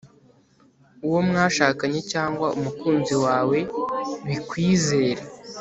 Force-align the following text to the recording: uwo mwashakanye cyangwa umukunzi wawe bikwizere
uwo 1.05 1.19
mwashakanye 1.27 1.99
cyangwa 2.11 2.47
umukunzi 2.57 3.15
wawe 3.25 3.59
bikwizere 4.27 5.21